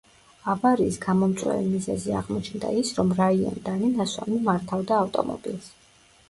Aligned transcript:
ავარიის 0.51 0.95
გამომწვევი 1.01 1.67
მიზეზი 1.73 2.15
აღმოჩნდა 2.21 2.71
ის, 2.79 2.91
რომ 3.01 3.13
რაიან 3.19 3.61
დანი 3.69 3.91
ნასვამი 3.99 4.41
მართავდა 4.49 4.99
ავტომობილს. 5.05 5.71